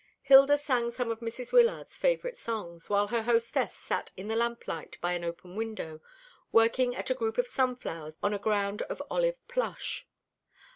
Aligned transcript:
Hilda 0.23 0.57
sang 0.57 0.89
some 0.89 1.11
of 1.11 1.19
Mrs. 1.19 1.53
Wyllard's 1.53 1.95
favourite 1.95 2.35
songs, 2.35 2.89
while 2.89 3.09
her 3.09 3.21
hostess 3.21 3.75
sat 3.75 4.09
in 4.17 4.29
the 4.29 4.35
lamp 4.35 4.67
light 4.67 4.97
by 4.99 5.13
an 5.13 5.23
open 5.23 5.55
window 5.55 6.01
working 6.51 6.95
at 6.95 7.11
a 7.11 7.13
group 7.13 7.37
of 7.37 7.45
sunflowers 7.45 8.17
on 8.23 8.33
a 8.33 8.39
ground 8.39 8.81
of 8.89 8.99
olive 9.11 9.35
plush. 9.47 10.07